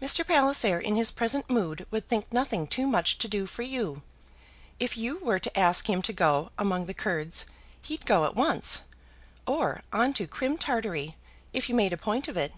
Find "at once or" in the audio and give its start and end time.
8.24-9.82